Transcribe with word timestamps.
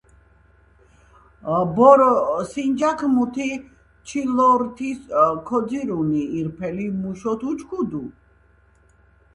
ბორო 1.75 2.11
სინჯაქ 2.51 2.99
მუთ 3.13 3.35
ჩილორთის 4.07 4.99
ქოძირუნი 5.47 6.21
ირფელი 6.39 6.87
მუშოთ 7.01 7.41
უჩქუდუ 7.49 8.03